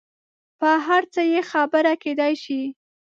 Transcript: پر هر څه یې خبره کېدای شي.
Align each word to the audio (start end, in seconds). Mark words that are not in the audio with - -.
پر 0.59 0.75
هر 0.87 1.03
څه 1.13 1.21
یې 1.31 1.41
خبره 1.51 1.93
کېدای 2.03 2.33
شي. 2.43 2.61